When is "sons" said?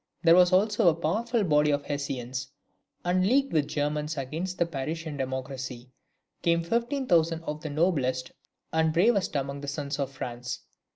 9.67-9.99